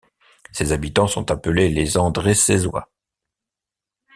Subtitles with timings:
[0.51, 2.89] Ses habitants sont appelés les Andrécézois.